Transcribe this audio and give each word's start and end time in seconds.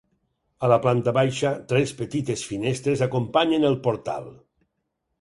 A 0.67 0.69
la 0.71 0.79
planta 0.85 1.13
baixa, 1.17 1.51
tres 1.73 1.95
petites 2.01 2.47
finestres 2.55 3.07
acompanyen 3.11 3.71
el 3.73 3.81
portal. 3.89 4.31